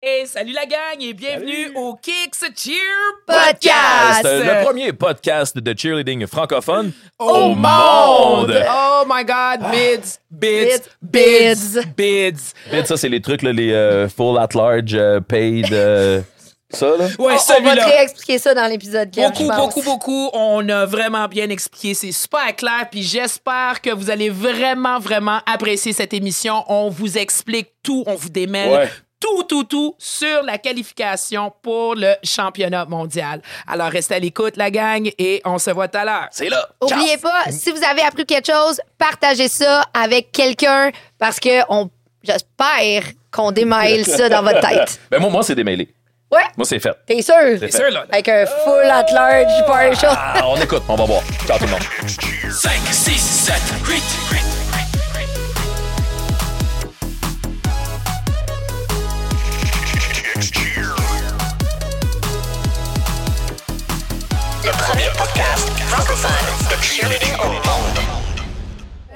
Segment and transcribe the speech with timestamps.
[0.00, 1.72] Et salut la gang et bienvenue Salut.
[1.76, 2.74] au Kicks Cheer
[3.26, 4.20] Podcast.
[4.22, 8.54] C'est le premier podcast de cheerleading francophone au monde.
[8.70, 11.86] Oh my God, bids, bids, bids, Bids.
[11.96, 12.52] bids.
[12.72, 16.20] Vite, ça, c'est les trucs, là, les euh, full at large, euh, paid, euh,
[16.70, 17.08] ça, là?
[17.18, 17.84] Ouais, On, on va celui-là.
[17.84, 19.32] te réexpliquer ça dans l'épisode 4.
[19.42, 20.30] Beaucoup, beaucoup, beaucoup.
[20.32, 21.94] On a vraiment bien expliqué.
[21.94, 22.86] C'est super clair.
[22.88, 26.62] Puis j'espère que vous allez vraiment, vraiment apprécier cette émission.
[26.68, 28.04] On vous explique tout.
[28.06, 28.70] On vous démêle.
[28.70, 28.88] Ouais
[29.20, 33.42] tout, tout, tout sur la qualification pour le championnat mondial.
[33.66, 36.28] Alors, restez à l'écoute, la gang, et on se voit tout à l'heure.
[36.30, 36.68] C'est là.
[36.82, 41.90] N'oubliez pas, si vous avez appris quelque chose, partagez ça avec quelqu'un parce que on,
[42.22, 45.00] j'espère qu'on démêle ça dans votre tête.
[45.10, 45.88] Ben, moi, moi c'est démêlé.
[46.30, 46.42] Ouais.
[46.58, 46.94] Moi, c'est fait.
[47.06, 47.58] T'es sûr?
[47.58, 48.04] T'es sûr, là?
[48.10, 50.06] Avec un full at large party ah, show.
[50.10, 51.22] Ah, on écoute, on va voir.
[51.46, 51.80] Ciao tout le monde.
[52.50, 53.54] 5, 6, 7,
[53.86, 53.94] 8,
[54.32, 54.67] 8.
[66.82, 67.98] Au monde.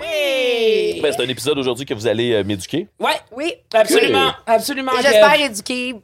[0.00, 1.00] Oui!
[1.00, 2.88] Ben, c'est un épisode aujourd'hui que vous allez euh, m'éduquer.
[2.98, 3.54] Ouais, Oui.
[3.72, 4.92] absolument, absolument.
[4.92, 5.02] Kev.
[5.02, 5.94] j'espère éduquer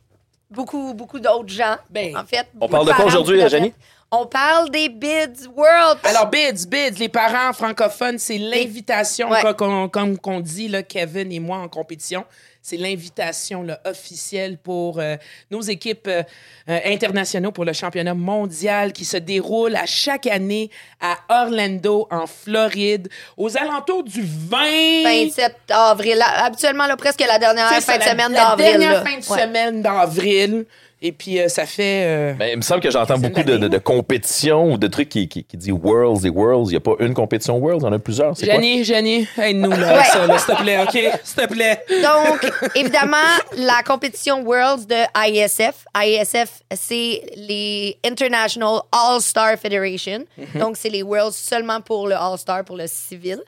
[0.51, 1.77] beaucoup, beaucoup d'autres gens.
[1.91, 2.47] Ben, en fait.
[2.61, 3.73] on parle de quoi parents, aujourd'hui, beaucoup Jenny?
[4.11, 5.99] On parle des Bids World.
[6.05, 9.41] Alors, bids, bids, les parents francophones, c'est l'invitation, Ouais.
[9.41, 12.25] quoi, qu'on- comme qu'on dit, là, Kevin et moi en compétition,
[12.69, 15.17] c'est l'invitation officielle pour euh,
[15.51, 16.23] nos équipes euh,
[16.69, 22.27] euh, internationaux pour le championnat mondial qui se déroule à chaque année à Orlando, en
[22.27, 23.09] Floride,
[23.39, 25.03] aux alentours du 20...
[25.05, 26.23] 27 avril.
[26.37, 28.67] Habituellement, là, presque la dernière fin ça, de la- semaine la d'avril.
[28.67, 29.01] dernière là.
[29.05, 29.41] fin de Ouais.
[29.43, 30.67] semaine d'avril.
[31.01, 32.05] Et puis, euh, ça fait...
[32.07, 34.87] euh, Ben, il me semble que j'entends beaucoup de, de, d'années, de compétitions ou de
[34.89, 36.67] trucs qui, qui, qui disent Worlds et Worlds.
[36.67, 38.37] Il n'y a pas une compétition Worlds, il y en a plusieurs.
[38.37, 38.55] C'est quoi?
[38.57, 40.05] Jenny, Jenny, aide-nous là, Ouais.
[40.05, 41.21] ça, là, s'il te plaît, OK?
[41.23, 41.85] S'il te plaît.
[42.03, 43.17] Donc, évidemment,
[43.57, 45.85] la compétition Worlds de ISF.
[45.97, 50.25] ISF, c'est les International All-Star Federation.
[50.57, 53.39] Donc, c'est les Worlds seulement pour le All-Star, pour le civil.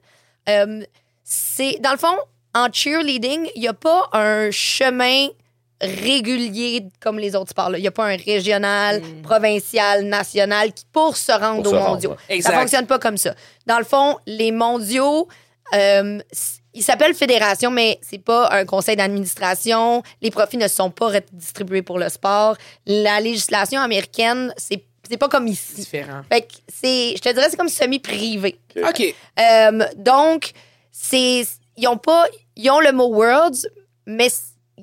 [0.48, 0.82] Euh,
[1.24, 2.16] c'est, dans le fond,
[2.54, 5.26] en cheerleading, il n'y a pas un chemin
[5.80, 7.70] régulier comme les autres sports.
[7.70, 7.78] là.
[7.78, 11.80] Il n'y a pas un régional, provincial, national qui pour se rendre Pour aux se
[11.80, 12.16] rendre, mondiaux.
[12.28, 12.52] Exact.
[12.52, 13.34] Ça fonctionne pas comme ça.
[13.66, 15.28] Dans le fond, les mondiaux,
[15.74, 16.18] euh,
[16.74, 20.02] ils s'appellent fédération, mais c'est pas un conseil d'administration.
[20.22, 22.56] Les profits ne sont pas redistribués pour le sport.
[22.86, 25.74] La législation américaine, c'est c'est pas comme ici.
[25.74, 26.20] Différent.
[26.30, 28.60] Fait que c'est, je te dirais, c'est comme semi-privé.
[28.76, 29.02] OK.
[29.41, 30.52] Euh, donc,
[30.92, 31.44] c'est,
[31.76, 33.66] ils ont pas, ils ont le mot Worlds,
[34.06, 34.28] mais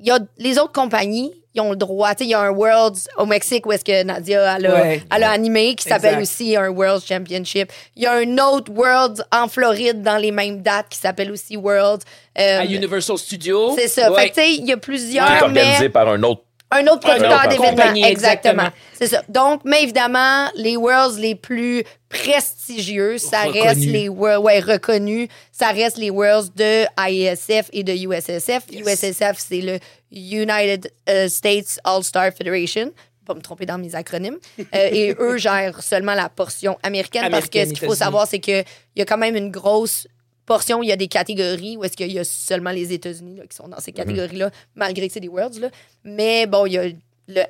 [0.06, 2.10] y a les autres compagnies, ils ont le droit.
[2.14, 4.74] Tu sais, il y a un Worlds au Mexique où est-ce que Nadia elle a,
[4.74, 5.02] Ouais.
[5.14, 7.72] elle a animé qui s'appelle aussi un World Championship.
[7.96, 11.56] Il y a un autre Worlds en Floride dans les mêmes dates qui s'appelle aussi
[11.56, 12.04] Worlds.
[12.38, 13.74] Euh, À Universal Studios.
[13.76, 14.12] c'est ça.
[14.12, 14.22] Ouais.
[14.22, 16.42] Fait que, tu sais, il y a Qui plusieurs, est mais organisé par un autre.
[16.70, 17.94] Un autre producteur d'événements.
[17.94, 18.06] exactement.
[18.06, 18.68] Exactement.
[18.94, 19.22] C'est ça.
[19.28, 23.62] Donc, mais évidemment, les Worlds les plus prestigieux, ça Reconnus.
[23.62, 28.64] reste les Worlds, ouais, reconnus, ça reste les Worlds de ISF et de USSF.
[28.72, 29.78] USSF, c'est le
[30.10, 32.92] United euh, States All-Star Federation.
[33.26, 34.38] Pas me tromper dans mes acronymes.
[34.58, 38.26] Euh, et eux gèrent seulement la portion américaine, parce que Américaine, ce qu'il faut savoir,
[38.26, 38.64] c'est qu'il
[38.96, 40.06] y a quand même une grosse
[40.82, 43.68] il y a des catégories où est-ce qu'il y a seulement les États-Unis qui sont
[43.68, 45.60] dans ces catégories-là, malgré que c'est des Worlds.
[45.60, 45.68] Là.
[46.04, 46.84] Mais bon, il y a
[47.28, 47.42] le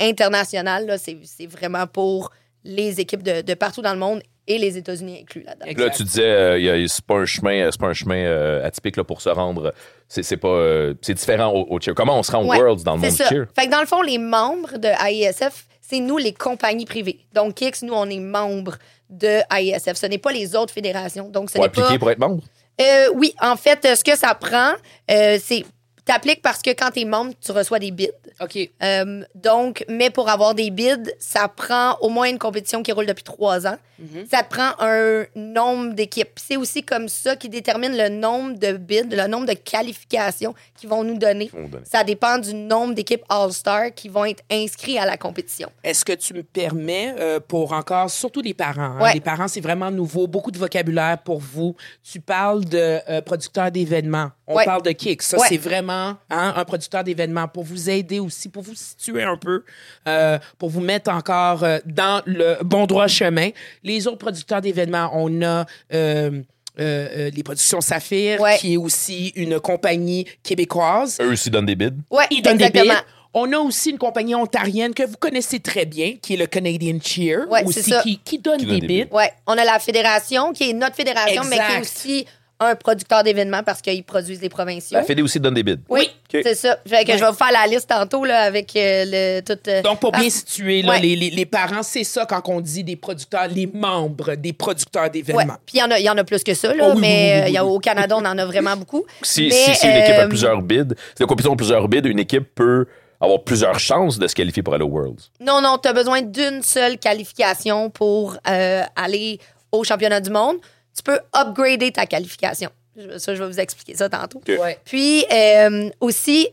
[0.00, 2.30] international, c'est vraiment pour
[2.64, 5.84] les équipes de, de partout dans le monde et les États-Unis inclus là-dedans.
[5.84, 8.96] Là, tu disais, euh, a- c'est pas un chemin, euh, pas un chemin euh, atypique
[8.96, 9.72] là, pour se rendre.
[10.08, 11.94] C'est c'est pas, euh, c'est différent au, au cheer.
[11.94, 13.28] Comment on se rend au Ouais, Worlds dans le monde ça.
[13.28, 13.46] cheer?
[13.56, 17.20] Fait que dans le fond, les membres de AISF, c'est nous les compagnies privées.
[17.32, 18.76] Donc, Kix, nous, on est membres
[19.08, 19.94] de AISF.
[19.94, 21.28] Ce n'est pas les autres fédérations.
[21.28, 21.98] Donc, ce Pour n'est appliquer pas...
[21.98, 22.42] pour être membre?
[22.80, 24.72] Euh, oui, en fait, ce que ça prend,
[25.10, 25.64] euh, c'est...
[26.06, 28.10] T'appliques parce que quand t'es membre, tu reçois des bids.
[28.40, 28.56] OK.
[28.82, 33.06] Euh, donc, mais pour avoir des bids, ça prend au moins une compétition qui roule
[33.06, 33.76] depuis trois ans.
[33.98, 34.26] Mhm.
[34.30, 36.30] Ça te prend un nombre d'équipes.
[36.36, 40.88] C'est aussi comme ça qui détermine le nombre de bids, le nombre de qualifications qu'ils
[40.88, 41.50] vont nous donner.
[41.52, 41.84] vont nous donner.
[41.90, 45.70] Ça dépend du nombre d'équipes All-Star qui vont être inscrits à la compétition.
[45.82, 49.14] Est-ce que tu me permets, euh, pour encore, surtout les parents, hein, Ouais.
[49.14, 51.74] les parents, c'est vraiment nouveau, beaucoup de vocabulaire pour vous.
[52.04, 54.30] Tu parles de euh, producteur d'événements.
[54.48, 54.64] On Ouais.
[54.64, 55.22] parle de Kick.
[55.22, 55.46] Ça, Ouais.
[55.48, 59.64] c'est vraiment hein, un producteur d'événements pour vous aider aussi, pour vous situer un peu,
[60.06, 63.50] euh, pour vous mettre encore euh, dans le bon droit chemin.
[63.82, 65.66] Les autres producteurs d'événements, on a...
[65.92, 66.42] euh,
[66.78, 68.58] euh, euh, les productions Saphir, Ouais.
[68.58, 71.18] qui est aussi une compagnie québécoise.
[71.22, 71.92] Eux aussi donnent des bids.
[72.10, 72.90] Ouais, Ils donnent des bids.
[73.38, 76.98] On a aussi une compagnie ontarienne que vous connaissez très bien, qui est le Canadian
[77.02, 79.04] Cheer, Ouais, aussi, qui, qui donne Qui des donne des bids.
[79.04, 79.12] bids.
[79.14, 82.26] Ouais, on a la fédération qui est notre fédération, mais qui est aussi
[82.58, 84.96] un producteur d'événements parce qu'ils produisent les provinciaux.
[84.96, 85.78] La Fédé aussi donne des bids.
[85.90, 86.78] Oui, c'est ça.
[86.86, 89.58] Fait que je vais vous faire la liste tantôt là, avec euh, le tout.
[89.68, 91.00] euh, Donc, pour bien ah, situer, là, Ouais.
[91.00, 95.02] les, les- les parents, c'est ça quand on dit des producteurs, les membres des producteurs
[95.04, 95.10] Ouais.
[95.10, 95.56] d'événements.
[95.66, 97.00] Puis il y, en a- il y en a plus que ça, là, Oh oui,
[97.02, 97.72] mais oui, oui, euh, il y a- oui.
[97.72, 99.04] au Canada, on en a vraiment beaucoup.
[99.22, 101.86] Si, Mais, si c'est une équipe euh, a plusieurs bids, si la compétition a plusieurs
[101.88, 102.86] bids, une équipe peut
[103.20, 105.30] avoir plusieurs chances de se qualifier pour aller au Worlds.
[105.40, 109.40] Non, non, tu as besoin d'une seule qualification pour euh, aller
[109.72, 110.56] au championnat du monde.
[110.96, 112.70] Tu peux upgrader ta qualification.
[112.96, 114.40] Je- Ça, je vais vous expliquer ça tantôt.
[114.48, 114.78] Ouais.
[114.84, 116.48] Puis euh, aussi,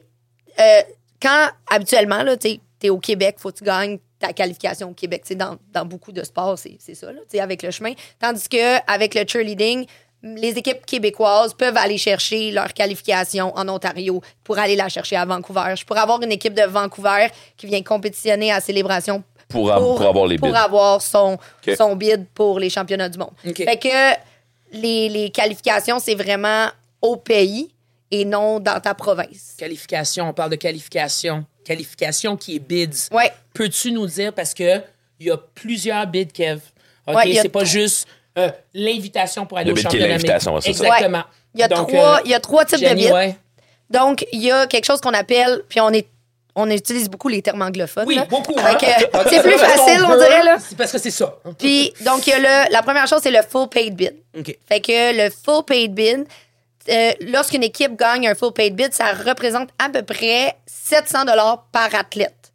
[0.59, 0.81] euh,
[1.21, 5.21] quand habituellement, tu es au Québec, faut que tu gagnes ta qualification au Québec.
[5.23, 7.71] Tu sais, Dans, dans beaucoup de sports, c'est c'est ça, là, tu sais, avec le
[7.71, 7.93] chemin.
[8.19, 9.85] Tandis que avec le cheerleading,
[10.21, 15.25] les équipes québécoises peuvent aller chercher leur qualification en Ontario pour aller la chercher à
[15.25, 15.73] Vancouver.
[15.77, 20.37] Je pourrais avoir une équipe de Vancouver qui vient compétitionner à Célébration Pour, avoir les
[20.37, 20.47] bids.
[20.47, 21.33] pour avoir son,
[21.67, 21.75] OK.
[21.77, 23.31] son bid pour les championnats du monde.
[23.43, 24.13] Fait que
[24.73, 26.67] les, les qualifications, c'est vraiment
[27.01, 27.73] au pays
[28.11, 29.55] et non dans ta province.
[29.57, 31.45] Qualification, on parle de qualification.
[31.63, 33.07] Qualification qui est bids.
[33.11, 33.31] Ouais.
[33.53, 34.81] Peux-tu nous dire, parce que
[35.19, 36.59] il y a plusieurs bids, Kev.
[37.07, 37.15] OK?
[37.15, 40.07] Ouais, c'est pas juste euh, l'invitation pour aller Le au championnat.
[40.07, 40.83] l'invitation, c'est ça.
[40.85, 41.17] Exactement.
[41.19, 41.23] Ouais.
[41.55, 43.11] Il y a Donc, trois- euh, il y a trois types de bids.
[43.11, 43.35] ouais.
[43.89, 46.07] Donc, il y a quelque chose qu'on appelle, puis on est
[46.55, 48.05] on utilise beaucoup les termes anglophones.
[48.07, 48.25] Oui, là.
[48.29, 48.53] beaucoup.
[48.57, 48.97] Fait hein.
[49.29, 50.43] c'est plus facile, on dirait.
[50.43, 50.57] Là.
[50.59, 51.35] C'est parce que c'est ça.
[51.57, 54.15] Puis, donc, il y a le, la première chose, c'est le full paid bid.
[54.37, 54.57] OK.
[54.67, 56.25] Fait que le full paid bid,
[56.89, 61.65] euh, lorsqu'une équipe gagne un full paid bid, ça représente à peu près 700 dollars
[61.71, 62.51] par athlète.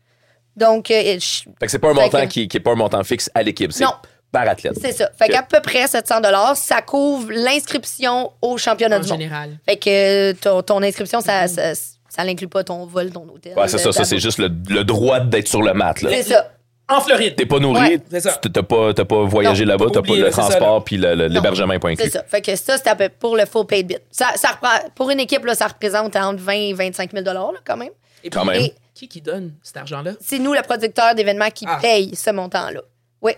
[0.56, 2.76] Donc, euh, je- Fait que c'est pas un montant que- qui, qui est pas un
[2.76, 3.92] montant fixe à l'équipe, c'est Non.
[4.32, 4.74] par athlète.
[4.80, 5.08] c'est ça.
[5.18, 9.20] Fait qu'à peu près 700 dollars, ça couvre l'inscription au championnat En du monde.
[9.20, 9.58] général.
[9.66, 11.72] Fait que ton, ton inscription, ça, ça,
[12.08, 13.54] ça n'inclut pas ton vol, ton hôtel.
[13.56, 16.00] Ouais, c'est ça, ça c'est juste le, le droit d'être sur le mat.
[16.02, 16.10] là.
[16.12, 16.52] C'est ça.
[16.90, 17.36] En Floride.
[17.36, 18.38] T'es pas nourri, Ouais, c'est ça.
[18.42, 21.88] tu- t'as pas, t'as pas voyagé là-bas, t'as pas le transport puis l'hébergement est pas
[21.90, 22.04] inclus.
[22.06, 22.24] C'est ça.
[22.26, 24.00] Fait que ça, c'est à peu pour le full paid bid.
[24.10, 27.50] Ça, ça reprend- pour une équipe, là, ça représente entre 20 et 25 000 là,
[27.64, 27.90] quand même.
[28.24, 28.62] Et Quand puis, même.
[28.62, 30.12] et qui qui donne cet argent-là?
[30.20, 31.78] C'est nous, le producteur d'événements, qui Ah.
[31.82, 32.80] paye ce montant-là.
[33.20, 33.32] Oui.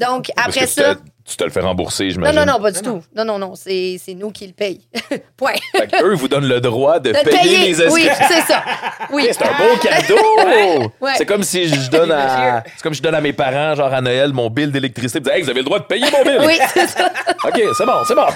[0.00, 0.96] Donc, après ça.
[1.28, 2.38] Tu te le fais rembourser, Non, j'imagine.
[2.40, 2.98] non, non, pas du Non, non.
[3.00, 3.04] tout.
[3.14, 3.54] Non, non, non.
[3.54, 4.80] C'est c'est nous qui le paye.
[5.36, 5.52] Point.
[5.76, 7.58] Fait eux vous donnent le droit de De payer, payer.
[7.68, 8.12] les inscriptions.
[8.20, 8.62] Oui, c'est ça.
[9.10, 9.28] Oui.
[9.30, 10.92] C'est un beau cadeau!
[11.00, 11.12] Ouais.
[11.16, 12.64] C'est comme si je donne à.
[12.76, 15.18] C'est comme si je donne à mes parents, genre à Noël, mon bill d'électricité.
[15.18, 16.40] Ils disent, Hey, vous avez le droit de payer mon bill!
[16.46, 17.10] Oui, c'est ça.
[17.44, 18.26] OK, c'est bon, c'est bon.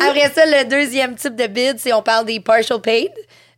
[0.00, 3.10] Après ça, le deuxième type de bid, c'est on parle des partial paid.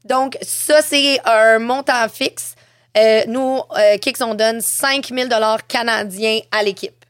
[0.04, 2.54] Donc, ça, c'est un montant fixe.
[2.96, 5.28] Euh, nous, euh, Kicks, on donne 5 000
[5.68, 7.03] canadiens à l'équipe.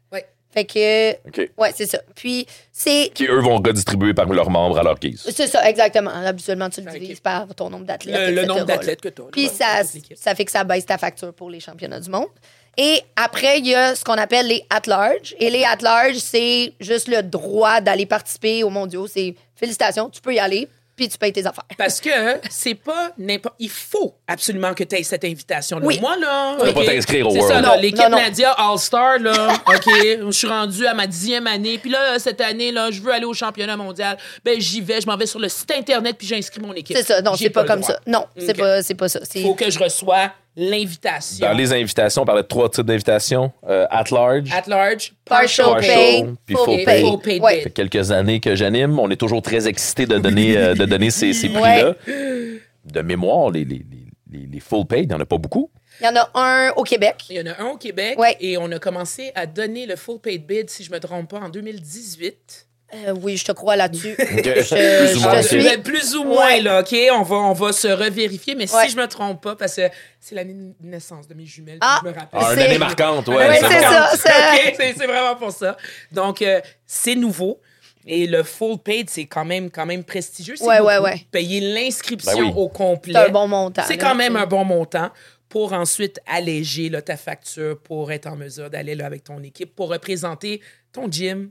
[0.54, 1.50] Fait que, OK.
[1.58, 1.98] ouais, c'est ça.
[2.14, 5.28] Puis, c'est Qui, eux, vont redistribuer par leurs membres à leur guise.
[5.34, 6.10] C'est ça, exactement.
[6.10, 6.98] Habituellement, tu le Ok.
[6.98, 8.32] divises par ton nombre d'athlètes.
[8.32, 9.24] Le, nombre d'athlètes que tu as.
[9.32, 9.82] Puis ça,
[10.14, 12.28] ça fait que ça baisse ta facture pour les championnats du monde.
[12.76, 15.34] Et après, il y a ce qu'on appelle les at-large.
[15.40, 19.08] Et les at-large, c'est juste le droit d'aller participer aux mondiaux.
[19.08, 21.64] C'est félicitations, tu peux y aller, puis tu payes tes affaires.
[21.76, 22.10] Parce que
[22.50, 23.54] c'est pas n'importe.
[23.58, 25.84] Il faut absolument que tu aies cette invitation-là.
[25.86, 25.98] Oui.
[26.00, 26.56] Moi, là.
[26.58, 27.54] Tu peux OK, pas t'inscrire au C'est World.
[27.56, 28.08] ça, là, Non, l'équipe.
[28.08, 29.54] Nadia All-Star, là.
[29.66, 31.78] OK, je suis rendu à ma dixième année.
[31.78, 34.16] Puis là, cette année, là, je veux aller au championnat mondial.
[34.44, 36.96] Ben, j'y vais, je m'en vais sur le site Internet, puis j'inscris mon équipe.
[36.96, 37.20] C'est ça.
[37.22, 37.92] Non, J'ai c'est pas, le comme droit.
[37.94, 38.00] ça.
[38.06, 39.20] Non, c'est pas, c'est pas ça.
[39.22, 41.46] C'est- Il faut que je reçois l'invitation.
[41.46, 43.52] Dans les invitations, on parlait de trois types d'invitations.
[43.68, 44.50] Euh, at large.
[44.52, 46.84] At large, Partial Partial, pay, puis full full pay.
[46.84, 47.00] pay.
[47.02, 47.54] Full paid Ouais.
[47.56, 47.62] bid.
[47.64, 48.98] fait quelques années que j'anime.
[48.98, 51.94] On est toujours très excités de donner, euh, de donner ces, ces prix-là.
[52.06, 53.84] De mémoire, les, les,
[54.30, 55.70] les, full paid, il n'y en a pas beaucoup.
[56.00, 57.24] Il y en a un au Québec.
[57.30, 58.36] Il y en a un au Québec Ouais.
[58.40, 61.38] et on a commencé à donner le full paid bid, si je me trompe pas,
[61.40, 62.66] en 2018.
[62.94, 64.14] Euh, oui, je te crois là-dessus.
[64.18, 65.62] Plus ou je suis.
[65.64, 66.60] Mais plus ou moins, Ouais.
[66.60, 66.94] là, OK?
[67.12, 68.84] On va, on va se revérifier, mais Ouais.
[68.86, 69.82] si je me trompe pas, parce que
[70.20, 72.00] c'est l'année de naissance de mes jumelles, Ah.
[72.02, 72.40] je me rappelle.
[72.42, 73.36] Ah, une C'est- année marquante, ouais.
[73.36, 74.10] Ouais, c'est ça.
[74.16, 75.76] c'est- OK, c'est c'est vraiment pour ça.
[76.12, 77.60] Donc, euh, c'est nouveau.
[78.06, 80.56] Et le full paid, c'est quand même, quand même prestigieux.
[80.60, 81.26] Ouais, ouais, ouais.
[81.30, 82.52] Payer l'inscription Ben oui.
[82.54, 83.14] au complet.
[83.14, 83.82] C'est un bon montant.
[83.88, 85.10] C'est quand même un bon montant
[85.48, 89.88] pour ensuite alléger là, ta facture pour être en mesure d'aller avec ton équipe pour
[89.88, 90.60] représenter
[90.92, 91.50] ton gym,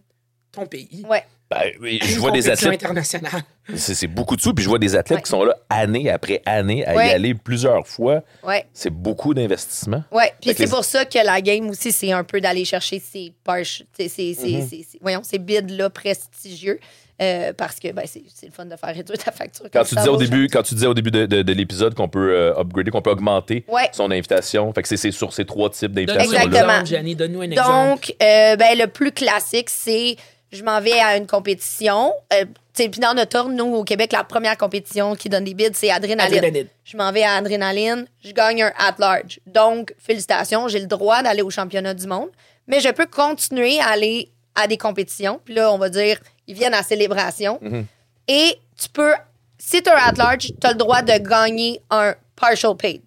[0.54, 1.04] ton pays.
[1.10, 1.24] Ouais.
[1.52, 2.74] Ben, oui, je vois des athlètes.
[2.84, 3.44] internationale.
[3.76, 4.54] C'est c'est beaucoup de sous.
[4.54, 5.24] Puis je vois des athlètes Ouais.
[5.24, 7.10] qui sont là année après année à Ouais.
[7.10, 8.24] y aller plusieurs fois.
[8.44, 8.66] Ouais.
[8.74, 10.04] C'est beaucoup d'investissement.
[10.12, 13.00] Ouais, puis c'est les- pour ça que la game aussi, c'est un peu d'aller chercher
[13.00, 14.68] ces parches, ces, ces, ces, Mhm.
[14.68, 16.80] ces- ces- voyons, ces bids-là prestigieux.
[17.22, 19.66] euh, parce que ben, c'est c'est le fun de faire réduire ta facture.
[19.72, 22.10] Quand tu disais au début, quand tu disais au début de, de- de l'épisode qu'on
[22.10, 23.88] peut euh, upgrader, qu'on peut augmenter Ouais.
[23.92, 26.44] son invitation, fait que c'est- c'est sur ces trois types d'invitations-là.
[26.44, 26.72] Exactement.
[26.72, 27.70] exemple, Gianni, donne-nous un exemple.
[27.92, 30.16] Donc, euh, ben, le plus classique, c'est
[30.54, 32.14] je m'en vais à une compétition.
[32.34, 35.70] Euh, puis dans notre ordre, nous, au Québec, la première compétition qui donne des bids,
[35.74, 36.38] c'est Adrénaline.
[36.38, 36.68] Adrénaline.
[36.84, 39.40] Je m'en vais à Adrénaline, je gagne un at-large.
[39.48, 42.30] Donc, félicitations, j'ai le droit d'aller au championnat du monde.
[42.68, 45.42] Mais je peux continuer à aller à des compétitions.
[45.44, 47.60] Puis là, on va dire ils viennent à célébration.
[48.28, 49.14] Et tu peux,
[49.58, 53.02] si tu es at large, tu as le droit de gagner un partial paid.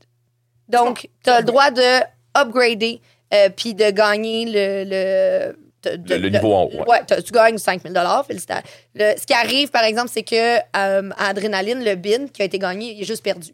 [0.69, 2.01] Donc, tu as le droit de
[2.37, 3.01] upgrader
[3.33, 4.85] euh, puis de gagner le.
[4.89, 7.01] le de- de- Le- le niveau en haut, ouais.
[7.25, 7.95] Tu gagnes 5 000
[8.27, 8.63] félicitations.
[8.95, 12.45] Le- ce qui arrive, par exemple, c'est que euh, à Adrénaline, le bin qui a
[12.47, 13.53] été gagné, il est juste perdu.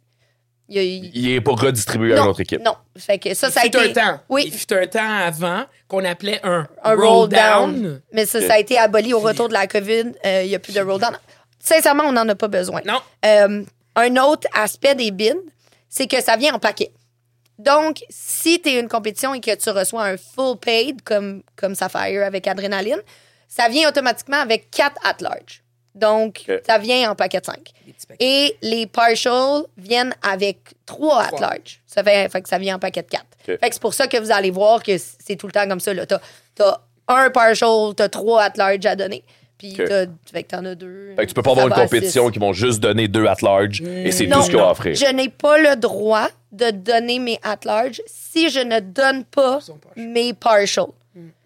[0.68, 2.62] Il, a- il- Il est pas redistribué à non, l'autre équipe.
[2.64, 2.76] Non.
[2.96, 3.78] Fait que ça, Il ça a été.
[3.78, 4.20] un temps.
[4.28, 4.44] Oui.
[4.46, 8.00] Il fut un temps avant qu'on appelait un, un roll down.
[8.12, 10.12] Mais ça, ça a été aboli au retour de la COVID.
[10.24, 11.16] Euh, Il n'y a plus de roll down.
[11.58, 12.80] Sincèrement, on n'en a pas besoin.
[12.86, 13.00] Non.
[13.26, 13.62] Euh,
[13.96, 15.34] un autre aspect des bins,
[15.88, 16.90] c'est que ça vient en paquet.
[17.62, 21.76] Donc, si tu es une compétition et que tu reçois un full paid, comme, comme
[21.76, 23.00] Sapphire avec Adrénaline,
[23.46, 25.62] ça vient automatiquement avec 4 at large.
[25.94, 27.56] Donc, ça vient en paquet de 5.
[27.86, 28.24] Des petits paquets.
[28.24, 31.82] Et les partials viennent avec 3 at large.
[31.86, 33.22] Ça fait, fait que ça vient en paquet de 4.
[33.22, 33.46] Ok.
[33.46, 35.80] Fait que c'est pour ça que vous allez voir que c'est tout le temps comme
[35.80, 35.92] ça.
[35.94, 39.22] Tu as, un partial, tu as 3 at large à donner.
[39.62, 41.14] Puis t'as- fait que t'en as deux.
[41.16, 43.80] Fait que tu peux pas avoir une compétition qui vont juste donner deux at large
[43.82, 44.68] et c'est Non, tout ce qu'ils ont non.
[44.68, 44.94] à offrir.
[44.94, 49.60] Je n'ai pas le droit de donner mes at large si je ne donne pas
[49.96, 50.86] mes partials.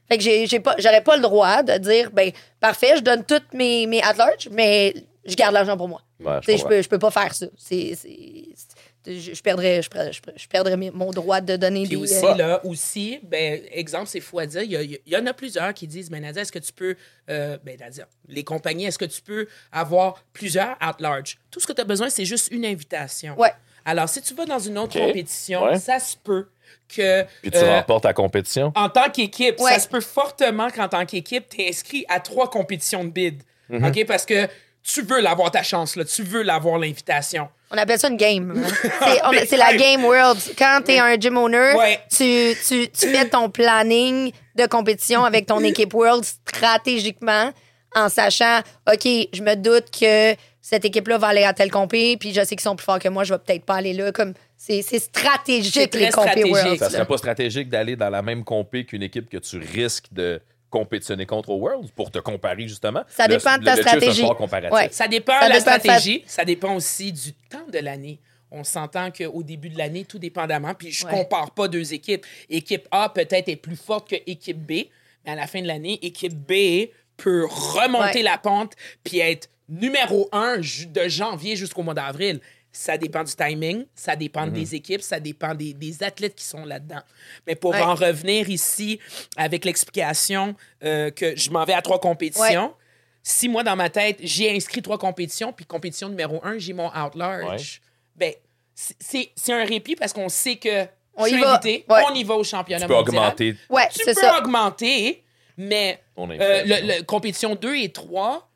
[0.09, 2.31] Fait que j'ai, j'ai pas, j'aurais pas le droit de dire, ben,
[2.61, 4.95] parfait, je donne toutes mes, mes at large, mais
[5.25, 6.01] je garde l'argent pour moi.
[6.25, 6.69] Ouais, je Tu sais, je, comprends.
[6.77, 7.47] peux, je peux pas faire ça.
[7.59, 8.09] C'est, c'est-
[8.55, 8.67] c'est-
[9.07, 11.97] je, je perdrais, je, je, je perdrais mon droit de donner Puis des.
[11.97, 14.63] aussi, euh, là, aussi, ben, exemple, c'est fou à dire.
[14.63, 16.73] Il y, a- il y en a plusieurs qui disent, ben, Nadia, est-ce que tu
[16.73, 16.97] peux,
[17.31, 21.39] euh, ben, Nadia, les compagnies, est-ce que tu peux avoir plusieurs at large?
[21.51, 23.39] Tout ce que tu as besoin, c'est juste une invitation.
[23.39, 23.53] Ouais.
[23.85, 25.79] Alors, si tu vas dans une autre compétition, Ouais.
[25.79, 26.49] ça se peut
[26.89, 27.23] que.
[27.43, 28.73] Puis tu euh, remportes la compétition?
[28.75, 29.73] en tant qu'équipe, Ouais.
[29.73, 33.43] ça se peut fortement qu'en tant qu'équipe, tu es inscrit à trois compétitions de bid.
[33.69, 33.85] Mhm.
[33.85, 34.05] OK?
[34.07, 34.49] Parce que
[34.87, 36.05] tu veux l'avoir ta chance, là.
[36.05, 37.49] Tu veux l'avoir l'invitation.
[37.71, 38.55] On appelle ça une game.
[38.57, 39.33] hein.
[39.49, 40.39] C'est, la Game World.
[40.57, 41.99] Quand tu es un gym owner, Ouais.
[42.11, 47.53] tu, tu, tu fais ton planning de compétition avec ton équipe World stratégiquement
[47.95, 48.61] en sachant,
[48.93, 49.03] OK,
[49.33, 52.61] je me doute que cette équipe-là va aller à telle compé, puis je sais qu'ils
[52.61, 54.13] sont plus forts que moi, je vais peut-être pas aller là.
[54.13, 56.53] Comme c'est, c'est stratégique, les compés stratégique.
[56.53, 56.79] World.
[56.79, 60.41] Ça serait pas stratégique d'aller dans la même compé qu'une équipe que tu risques de
[60.79, 63.03] compétitionner contre au Worlds pour te comparer justement.
[63.09, 64.23] Ça Le- dépend de ta le stratégie.
[64.71, 64.89] Ouais.
[64.91, 66.23] Ça dépend Ça de la stratégie.
[66.27, 68.19] Ça dépend aussi du temps de l'année.
[68.51, 71.11] On s'entend qu'au début de l'année, tout dépendamment, puis je Ouais.
[71.13, 72.25] compare pas deux équipes.
[72.49, 74.87] Équipe A peut-être est plus forte que équipe B,
[75.25, 78.23] mais à la fin de l'année, équipe B peut remonter Ouais.
[78.23, 82.41] la pente puis être numéro un de janvier jusqu'au mois d'avril.
[82.79, 86.65] Ça dépend du timing, ça dépend des équipes, ça dépend des, des athlètes qui sont
[86.67, 87.01] là-dedans.
[87.47, 87.81] Mais pour Ouais.
[87.81, 89.01] en revenir ici
[89.37, 90.55] avec l'explication
[90.85, 92.75] euh, que je m'en vais à trois compétitions,
[93.23, 96.89] si moi, dans ma tête, j'ai inscrit trois compétitions, puis compétition numéro un, j'ai mon
[96.89, 97.81] out large,
[98.15, 98.35] ben,
[98.75, 101.55] c'est- un répit parce qu'on sait que On je y suis va.
[101.55, 102.03] invité, Ouais.
[102.11, 103.17] on y va au championnat Tu peux mondial.
[103.17, 103.57] augmenter.
[103.71, 104.39] Ouais, Tu peux ça.
[104.39, 105.25] augmenter,
[105.57, 108.51] mais Ton euh, le, le- compétition 2 et 3,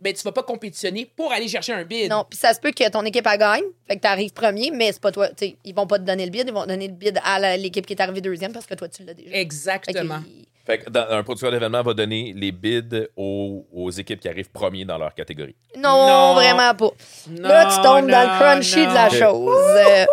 [0.00, 2.10] ben, tu vas pas compétitionner pour aller chercher un bid.
[2.10, 4.70] Non, puis ça se peut que ton équipe a gagne, fait que tu arrives premier,
[4.70, 5.28] mais c'est pas toi.
[5.28, 7.56] tu sais, ils vont pas te donner le bid, ils vont donner le bid à
[7.56, 9.28] l'équipe qui est arrivée deuxième parce que toi, tu l'as déjà.
[9.30, 10.20] Fait que Exactement.
[10.66, 14.50] Fait que dans- un producteur d'événement va donner les bids aux, aux équipes qui arrivent
[14.50, 15.54] premiers dans leur catégorie.
[15.76, 16.34] Non, Non.
[16.34, 16.90] vraiment pas.
[17.30, 18.88] Non, Là, tu tombes dans le crunchy non.
[18.90, 20.06] de la chose.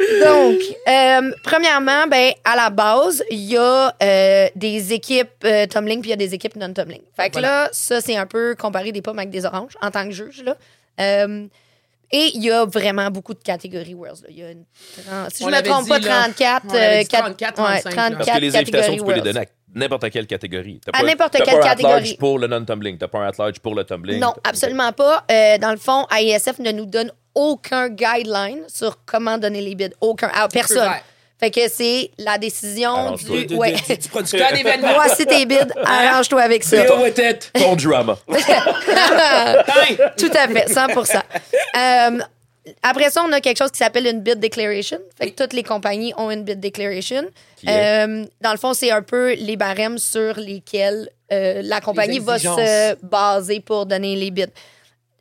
[0.00, 0.58] Donc,
[0.88, 6.10] euh, premièrement, ben, à la base, il y a euh, des équipes euh, tumbling puis
[6.10, 7.02] il y a des équipes non-tumbling.
[7.16, 7.64] Fait que Voilà.
[7.64, 10.42] là, ça, c'est un peu comparer des pommes avec des oranges en tant que juge.
[10.42, 10.56] Là.
[11.00, 11.46] Euh,
[12.12, 14.22] et il y a vraiment beaucoup de catégories Worlds.
[14.22, 14.28] là.
[14.30, 14.64] Il y a une
[15.06, 16.22] 30 si je ne me trompe dit, pas, là.
[16.24, 17.92] 34, On avait euh, dit 4 34, ouais, 35, là.
[17.94, 20.80] 34 Parce que les invitations, catégories tu peux les donner à n'importe quelle catégorie.
[20.92, 22.16] À n'importe quelle pas un at-large catégorie.
[22.18, 22.98] pour le non-tumbling.
[22.98, 24.20] T'as pas un at-large pour le tumbling.
[24.20, 25.24] Non, absolument pas.
[25.30, 29.90] Euh, dans le fond, AISF ne nous donne aucun guideline sur comment donner les bids.
[30.00, 30.30] Aucun.
[30.34, 30.90] À personne.
[31.40, 33.54] Fait que c'est la décision du.
[33.56, 33.72] Ouais.
[33.72, 34.94] du- du producteur d'événements.
[34.94, 36.76] Voici tes bids, arrange-toi avec ça.
[37.08, 37.50] It.
[37.54, 38.16] Ton drama.
[38.28, 39.96] Hein?
[40.16, 41.20] Tout à fait, 100%
[41.76, 42.18] Euh,
[42.82, 44.98] Après ça, on a quelque chose qui s'appelle une bid declaration.
[45.18, 47.24] Fait que toutes les compagnies ont une bid declaration.
[47.68, 52.38] Euh, dans le fond, c'est un peu les barèmes sur lesquels euh, la compagnie va
[52.38, 54.46] se baser pour donner les bids.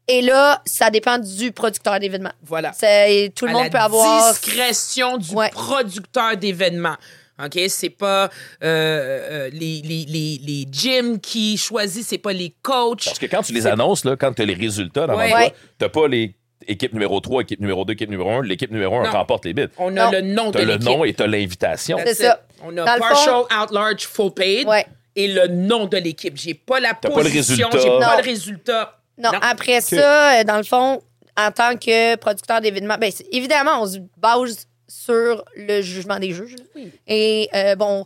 [0.07, 2.31] Et là, ça dépend du producteur d'événement.
[2.43, 2.73] Voilà.
[2.73, 4.31] C'est- Tout le à monde la peut avoir.
[4.33, 5.49] discrétion du Ouais.
[5.49, 6.97] producteur d'événements.
[7.43, 7.57] OK?
[7.69, 8.29] C'est pas euh,
[8.63, 13.05] euh, les, les, les, les gyms qui choisissent, c'est pas les coachs.
[13.05, 15.33] Parce que quand tu les annonces, là, quand tu as les résultats dans Ouais.
[15.33, 15.53] Ouais.
[15.79, 16.35] t'as pas les
[16.67, 18.43] équipe numéro 3, équipe numéro 2, équipe numéro 1.
[18.43, 19.11] L'équipe numéro 1 Non.
[19.11, 19.67] remporte les bits.
[19.77, 20.11] On a Non.
[20.11, 20.83] le nom de T'as le l'équipe.
[20.85, 21.97] nom et t'as l'invitation.
[22.05, 22.41] C'est ça.
[22.63, 24.85] On a Dans partial, out large, full paid Ouais.
[25.15, 26.37] et le nom de l'équipe.
[26.37, 27.79] J'ai pas la T'as pas le position, résultat.
[27.79, 28.99] j'ai pas le résultat.
[29.17, 31.01] Non, après ça, euh, dans le fond,
[31.37, 36.55] en tant que producteur d'événements, ben, évidemment, on se base sur le jugement des juges.
[36.57, 36.81] là.
[37.07, 38.05] Et euh, bon,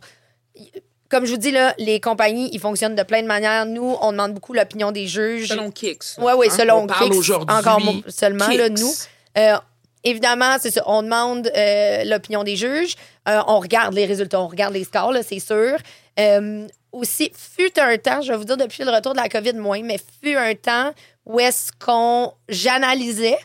[1.08, 3.66] comme je vous dis, là, les compagnies, ils fonctionnent de plein de manières.
[3.66, 5.48] Nous, on demande beaucoup l'opinion des juges.
[5.48, 6.04] Selon Kicks.
[6.18, 7.56] Oui, oui, hein, selon On parle Kicks, aujourd'hui.
[7.56, 8.92] Encore seulement, là, nous.
[9.38, 9.56] Euh,
[10.04, 10.82] évidemment, c'est ça.
[10.86, 12.94] On demande euh, l'opinion des juges.
[13.28, 15.78] Euh, on regarde les résultats, on regarde les scores, c'est sûr.
[16.18, 19.54] Euh, aussi, fut un temps, je vais vous dire depuis le retour de la COVID
[19.54, 20.92] moins, mais fut un temps
[21.26, 23.38] où est-ce qu'on j'analysais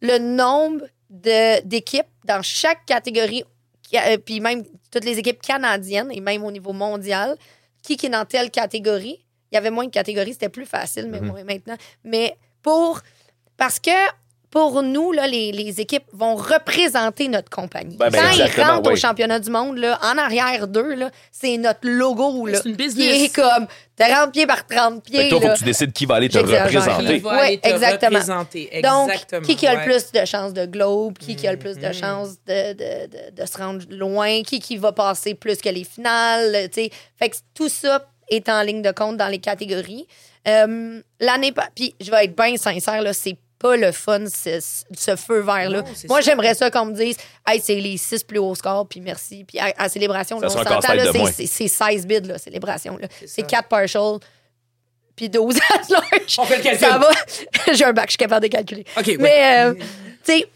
[0.00, 3.44] le nombre d'équipes dans chaque catégorie,
[3.94, 7.36] euh, puis même toutes les équipes canadiennes et même au niveau mondial,
[7.82, 9.24] qui, qui est dans telle catégorie.
[9.50, 11.76] Il y avait moins de catégories, c'était plus facile, mais moins maintenant.
[12.02, 13.00] Mais pour.
[13.56, 13.90] Parce que
[14.54, 17.96] pour nous, là, les, les équipes vont représenter notre compagnie.
[17.96, 19.00] Ben, ben, Quand ils rentrent au oui.
[19.00, 22.46] championnat du monde, là, en arrière d'eux, là, c'est notre logo.
[22.46, 23.22] Là, C'est une qui business.
[23.24, 23.66] est comme
[23.98, 25.24] 30 pieds par 30 Fait pieds.
[25.24, 25.52] que toi, faut là.
[25.54, 26.38] que tu décides qui va aller te.
[26.38, 27.18] Qui représenter.
[27.18, 28.10] va aller te exactement.
[28.12, 28.70] représenter.
[28.82, 29.42] Donc, Exactement.
[29.42, 31.86] qui, qui a le plus de chances de globe, qui, qui a le plus de
[31.88, 31.92] Mhm.
[31.92, 35.82] chances de, de, de, de se rendre loin, qui, qui va passer plus que les
[35.84, 36.90] finales, tu sais.
[37.18, 40.06] Fait que tout ça est en ligne de compte dans les catégories.
[40.46, 41.68] Euh, L'année pas.
[41.74, 45.82] Puis, je vais être bien sincère, là, c'est pas le fun, ce, ce feu vert-là.
[46.08, 46.30] Moi, ça.
[46.30, 47.16] j'aimerais ça qu'on me dise,
[47.48, 49.44] hey, c'est les six plus hauts scores, puis merci.
[49.44, 52.98] Puis à, à célébration, Ça là, on s'entend, c'est- c'est c'est 16 bids, là, célébration.
[52.98, 53.08] là.
[53.20, 53.46] C'est C'est ça.
[53.46, 54.18] 4 partial,
[55.16, 56.36] puis 12 at large.
[56.38, 56.86] On fait le calcul.
[56.88, 57.10] Ça va.
[57.72, 58.84] J'ai un bac, je suis capable de calculer.
[58.98, 59.16] OK, ouais.
[59.18, 59.84] Mais, euh, tu
[60.24, 60.46] sais,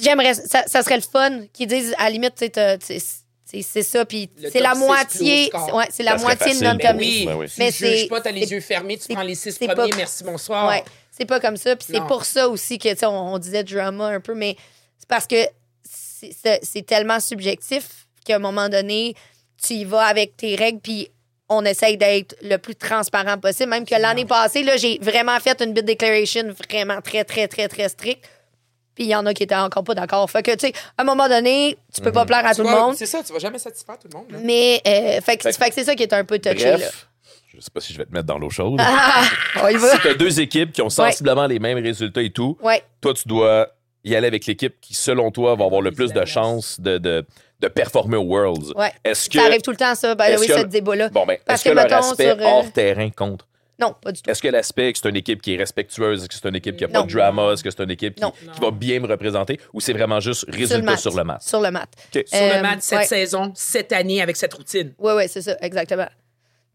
[0.00, 0.34] j'aimerais.
[0.34, 4.04] Ça, ça serait le fun qu'ils disent, à la limite, tu sais, c'est c'est ça,
[4.04, 5.48] puis c'est la moitié.
[5.72, 7.24] Ouais, c'est la moitié de notre Ben top oui.
[7.26, 7.46] Ben oui.
[7.48, 9.96] tu Mais juges c'est- pas, t'as les yeux fermés, tu prends les six premiers, pas-
[9.96, 10.68] merci, bonsoir.
[10.68, 10.82] Ouais,
[11.16, 11.76] c'est pas comme ça.
[11.76, 14.56] Puis c'est pour ça aussi que, tu sais, on, on disait drama un peu, mais
[14.98, 15.36] c'est parce que
[15.82, 19.14] c'est- tellement subjectif qu'à un moment donné,
[19.62, 21.10] tu y vas avec tes règles, puis
[21.48, 23.68] on essaye d'être le plus transparent possible.
[23.70, 27.68] Même que l'année passée, là, j'ai vraiment fait une bid declaration vraiment très, très, très,
[27.68, 28.24] très stricte.
[28.94, 30.30] Puis il y en a qui étaient encore pas d'accord.
[30.30, 32.66] Fait que, tu sais, à un moment donné, tu peux pas plaire à Tu tout
[32.68, 32.94] le monde.
[32.96, 34.26] C'est ça, tu vas jamais satisfaire tout le monde.
[34.30, 34.38] là.
[34.42, 36.76] Mais, euh, fait que, Fait que- fait que c'est ça qui est un peu touché,
[36.76, 36.86] là.
[37.54, 38.80] Je sais pas si je vais te mettre dans l'eau chaude.
[38.80, 39.22] Ah,
[39.62, 39.90] on y va.
[39.90, 42.82] Si t'as deux équipes qui ont sensiblement les mêmes résultats et tout, Ouais.
[43.00, 43.68] toi, tu dois
[44.04, 47.24] y aller avec l'équipe qui, selon toi, va avoir le plus de chances de, de,
[47.60, 48.72] de performer aux Worlds.
[48.76, 48.92] Ouais.
[49.04, 49.38] Est-ce que.
[49.38, 50.14] Ça arrive tout le temps, ça.
[50.14, 51.08] Ben est-ce oui, que- ce débat-là.
[51.10, 53.46] Bon, ben, Parce est-ce que, que, leur aspect sur, euh, hors terrain compte?
[53.80, 54.30] Non, pas du tout.
[54.30, 56.76] Est-ce que l'aspect que c'est une équipe qui est respectueuse, est-ce que c'est une équipe
[56.76, 58.22] qui a pas de drama, est-ce que c'est une équipe qui,
[58.60, 60.96] va bien me représenter ou c'est vraiment juste Sur le résultat mat.
[60.96, 61.42] sur le match?
[61.42, 61.88] Sur le mat.
[62.12, 63.04] Sur Euh, le match cette ouais.
[63.06, 64.92] saison, cette année, avec cette routine.
[64.98, 66.06] Oui, oui, c'est ça, exactement.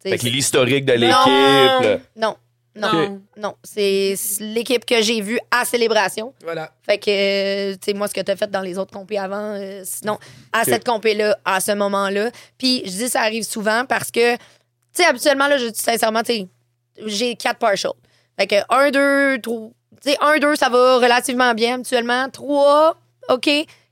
[0.02, 1.00] Fait que c'est- l'historique de Non.
[1.00, 2.02] l'équipe.
[2.16, 2.36] Non,
[2.76, 3.22] non, Non.
[3.38, 3.56] non.
[3.64, 6.34] C'est l'équipe que j'ai vue à Célébration.
[6.44, 6.72] Voilà.
[6.84, 9.18] Fait que, euh, tu sais, moi, ce que tu as fait dans les autres compés
[9.18, 10.18] avant, euh, sinon,
[10.54, 12.32] à cette compé-là, à ce moment-là.
[12.58, 14.42] Puis, je dis ça arrive souvent parce que, tu
[14.94, 16.48] sais, habituellement, là, je dis sincèrement, tu sais,
[17.06, 17.92] j'ai quatre partials.
[18.40, 19.70] Fait que 1, 2, 3.
[20.02, 22.30] Tu sais, 1, 2, ça va relativement bien habituellement.
[22.30, 22.96] 3,
[23.28, 23.50] OK.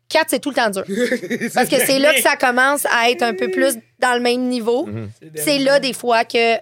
[0.10, 0.84] 4, c'est tout le temps dur.
[1.54, 4.44] Parce que c'est là que ça commence à être un peu plus dans le même
[4.48, 4.88] niveau.
[5.36, 6.56] C'est là, des fois, que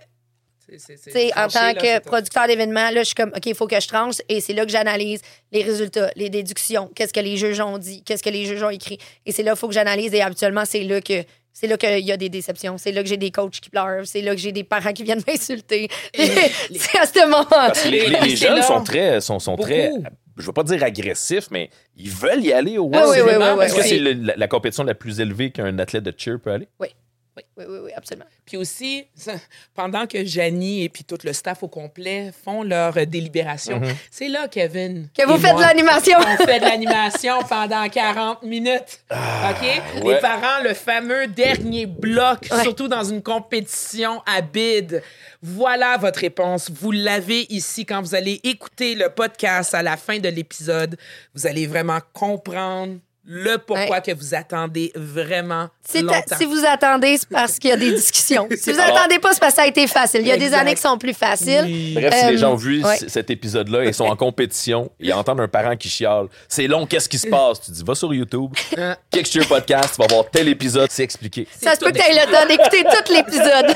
[0.77, 3.79] C'est- en tant là, que producteur d'événements, là, je suis comme, OK, il faut que
[3.79, 4.15] je tranche.
[4.29, 8.01] Et c'est là que j'analyse les résultats, les déductions, qu'est-ce que les juges ont dit,
[8.03, 8.97] qu'est-ce que les juges ont écrit.
[9.27, 10.13] Et c'est là qu'il faut que j'analyse.
[10.13, 11.23] Et habituellement, c'est là que.
[11.57, 12.77] C'est là qu'il y a des déceptions.
[12.77, 14.05] C'est là que j'ai des coachs qui pleurent.
[14.05, 15.87] C'est là que j'ai des parents qui viennent m'insulter.
[16.13, 19.89] c'est à ce moment Parce que les, les- jeunes sont très, sont, sont très.
[20.37, 23.75] Je veux pas dire agressifs, mais ils veulent y aller au oui, oui, oui, Est-ce
[23.75, 26.67] que c'est la, la compétition la plus élevée qu'un athlète de cheer peut aller?
[26.79, 26.89] Oui.
[27.37, 28.25] Oui, oui, oui, oui, absolument.
[28.45, 29.05] Puis aussi,
[29.75, 34.47] pendant que Janie et puis tout le staff au complet font leur délibération, c'est là,
[34.47, 35.09] Kevin.
[35.13, 36.17] Que vous faites de l'animation.
[36.19, 39.01] On fait de l'animation pendant 40 minutes.
[39.11, 39.61] OK?
[39.61, 40.13] ouais.
[40.15, 42.63] Les parents, le fameux dernier bloc, Ouais.
[42.63, 45.01] surtout dans une compétition à bid.
[45.41, 46.71] Voilà votre réponse.
[46.71, 50.95] Vous l'avez ici quand vous allez écouter le podcast à la fin de l'épisode.
[51.33, 54.01] Vous allez vraiment comprendre le pourquoi Ouais.
[54.01, 56.37] que vous attendez vraiment longtemps.
[56.37, 58.47] si vous attendez, c'est parce qu'il y a des discussions.
[58.55, 60.21] si vous attendez pas, c'est parce que ça a été facile.
[60.21, 61.63] Il y a des années qui sont plus faciles.
[61.65, 61.93] Oui.
[61.95, 62.97] Bref, si Euh, les gens ont vu ouais.
[63.07, 67.09] cet épisode-là et sont en compétition et entendent un parent qui chiale, c'est long, qu'est-ce
[67.09, 67.61] qui se passe?
[67.61, 68.53] Tu dis, va sur YouTube?
[69.11, 71.47] Kick Cheer Podcast, tu vas voir tel épisode, c'est expliqué.
[71.61, 73.73] Ça se peut que tu aies le temps d'écouter tout l'épisode.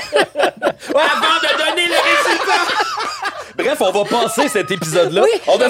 [0.94, 2.74] Avant de donner le résultat.
[3.58, 5.22] Bref, on va passer cet épisode-là.
[5.22, 5.68] Oui, on a-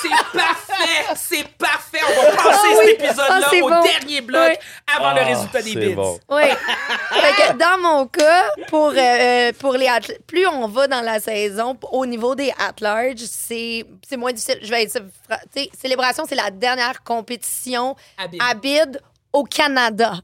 [0.00, 1.14] C'est parfait!
[1.16, 1.98] C'est parfait!
[2.08, 2.86] On va passer Ah oui.
[2.86, 3.82] cet épisode-là Ah, c'est au bon.
[3.82, 4.56] dernier bloc Oui.
[4.96, 5.94] avant le Ah, résultat des bids.
[5.94, 6.18] bon.
[6.28, 6.42] Oui.
[6.44, 9.88] Fait que dans mon cas, pour, euh, euh, pour les
[10.26, 14.58] plus on va dans la saison, au niveau des at-large, c'est c'est moins difficile.
[14.62, 14.98] Je vais être.
[15.80, 18.40] Célébration, c'est la dernière compétition À bid.
[18.42, 19.00] à bid
[19.32, 20.14] au Canada.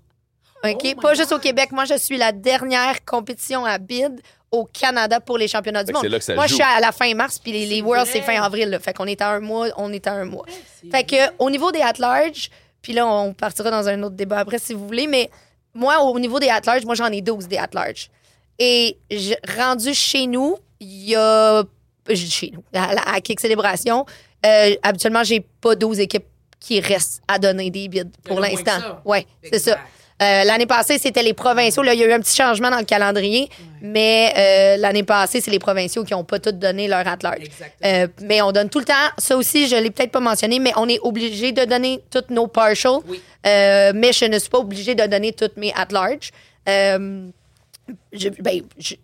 [0.64, 0.72] OK?
[0.74, 1.38] Oh my Pas juste au.
[1.38, 1.70] Québec.
[1.72, 5.92] Moi, je suis la dernière compétition à bid au Canada pour les championnats du Fait
[5.92, 6.02] monde.
[6.02, 8.22] c'est là que ça Moi, je suis à la fin mars, puis les, Worlds, c'est
[8.22, 8.70] fin avril.
[8.70, 8.78] là.
[8.78, 10.44] Fait qu'on est à un mois, on est à un mois.
[10.90, 14.58] Fait que au niveau des at-large, puis là, on partira dans un autre débat après
[14.58, 15.28] si vous voulez, mais
[15.74, 18.10] moi, au niveau des at-large, moi, j'en ai 12 des at-large.
[18.58, 21.62] Et je- rendu chez nous, il y a.
[22.14, 24.06] Chez nous, à, à Kick Célébration,
[24.46, 26.24] euh, habituellement, j'ai pas 12 équipes
[26.58, 28.98] qui restent à donner des bids pour l'instant.
[29.04, 29.78] Ouais, c'est ça.
[30.20, 31.82] Euh, l'année passée, c'était les provinciaux.
[31.82, 33.48] Là, il y a eu un petit changement dans le calendrier,
[33.80, 37.44] mais euh, l'année passée, c'est les provinciaux qui n'ont pas toutes donné leur at-large.
[37.84, 38.94] Euh, mais on donne tout le temps.
[39.18, 42.48] Ça aussi, je l'ai peut-être pas mentionné, mais on est obligé de donner toutes nos
[42.48, 42.98] partials.
[43.06, 43.20] Oui.
[43.44, 46.30] Mais je ne suis pas obligé de donner toutes mes at-large.
[48.12, 48.94] Je, ben, je-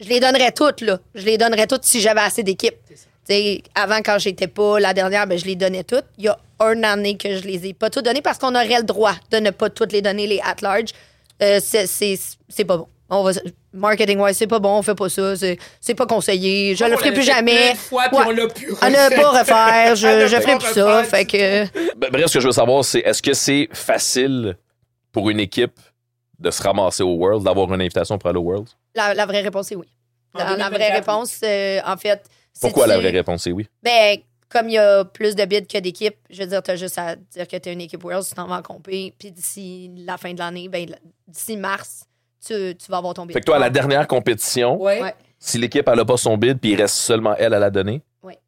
[0.00, 0.98] les donnerais toutes, là.
[1.14, 2.76] Je les donnerais toutes si j'avais assez d'équipes.
[3.24, 6.04] T'sais, avant, quand j'étais pas la dernière, ben, je les donnais toutes.
[6.18, 8.78] Il y a une année que je les ai pas toutes données parce qu'on aurait
[8.78, 10.90] le droit de ne pas toutes les donner, les at-large.
[11.42, 12.18] Euh, c'est- c'est
[12.48, 12.88] c'est pas bon.
[13.10, 13.30] On va,
[13.72, 15.36] marketing-wise, c'est pas bon, on fait pas ça.
[15.36, 16.74] C'est c'est pas conseillé.
[16.74, 17.72] Je On le ferai plus fait jamais.
[17.72, 18.24] de fois, puis Ouais.
[18.26, 19.96] on l'a plus À ne pas refaire.
[19.96, 21.04] Je, ne je pas ferai plus ça.
[21.04, 21.64] Fait que.
[21.96, 24.56] Ben, bref, ce que je veux savoir, c'est est-ce que c'est facile
[25.12, 25.78] pour une équipe
[26.38, 28.66] de se ramasser au World, d'avoir une invitation pour aller au World?
[28.94, 29.86] La, la vraie réponse est oui.
[30.34, 32.20] La, la 2024, vraie réponse, euh, en fait.
[32.60, 33.66] Pourquoi tu- la vraie réponse est oui?
[33.82, 36.96] Ben, comme il y a plus de bids que d'équipes, je veux dire, t'as juste
[36.98, 40.16] à dire que t'es une équipe World, tu t'en vas en compé, puis d'ici la
[40.16, 40.86] fin de l'année, ben,
[41.26, 42.04] d'ici mars,
[42.44, 43.34] tu, tu vas avoir ton bid.
[43.34, 45.02] Fait que toi, à la dernière compétition, Ouais.
[45.02, 45.14] Ouais.
[45.38, 48.02] si l'équipe elle a pas son bid puis il reste seulement elle à la donner,
[48.22, 48.38] Ouais.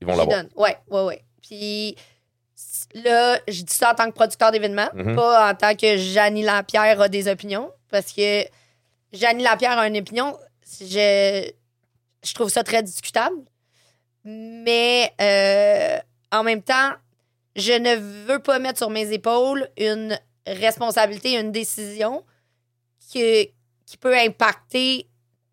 [0.00, 0.44] ils vont l'avoir.
[0.56, 1.24] Ouais, ouais, ouais.
[1.42, 1.96] Puis
[2.94, 5.14] là, je dis ça en tant que producteur d'événements, Mhm.
[5.16, 8.44] pas en tant que Janie Lapierre a des opinions, parce que
[9.12, 10.36] Janie Lapierre a une opinion,
[10.80, 11.50] je,
[12.24, 13.36] je trouve ça très discutable.
[14.24, 15.98] Mais euh,
[16.32, 16.92] en même temps,
[17.56, 22.24] je ne veux pas mettre sur mes épaules une responsabilité, une décision
[23.12, 23.44] que-
[23.86, 25.06] qui peut impacter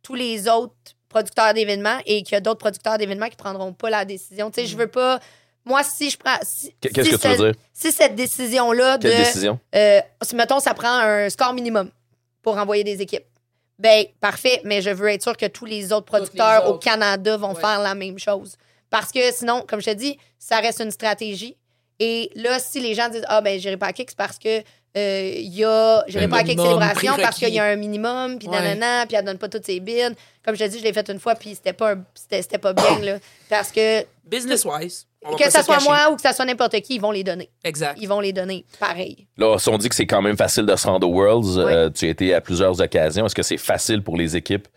[0.03, 0.73] tous les autres
[1.09, 4.51] producteurs d'événements et qu'il y a d'autres producteurs d'événements qui prendront pas la décision.
[4.51, 5.19] Tu sais, je veux pas.
[5.65, 6.37] Moi, si je prends.
[6.43, 7.61] si- Qu'est-ce si que tu veux dire?
[7.73, 9.07] Si cette décision-là de.
[9.09, 9.59] Quelle décision?
[9.75, 11.89] Euh, si, mettons, ça prend un score minimum
[12.41, 13.25] pour envoyer des équipes.
[13.79, 16.77] Ben, parfait, mais je veux être sûr que tous les autres producteurs les au.
[16.79, 17.61] Canada vont Ouais.
[17.61, 18.55] faire la même chose.
[18.89, 21.57] Parce que sinon, comme je te dis, ça reste une stratégie.
[21.99, 24.61] Et là, si les gens disent Ah, ben, j'irai pas à Kicks parce que
[25.41, 26.03] il y a.
[26.07, 28.55] J'irai Un pas minimum Célébration parce qu'il y a un minimum, puis Ouais.
[28.59, 30.15] nanana, puis elle donne pas toutes ses bids.
[30.43, 32.57] Comme je te dis, je l'ai fait une fois, puis c'était pas, un- c'était, c'était
[32.57, 33.17] pas bien, là.
[33.49, 35.05] Parce que, Business-wise.
[35.37, 37.49] que se soit moi ou que ça soit n'importe qui, ils vont les donner.
[37.63, 37.97] Exact.
[38.01, 39.27] Ils vont les donner pareil.
[39.37, 41.73] Là, si on dit que c'est quand même facile de se rendre aux Worlds, Ouais.
[41.73, 43.25] euh, tu as été à plusieurs occasions.
[43.25, 44.67] Est-ce que c'est facile pour les équipes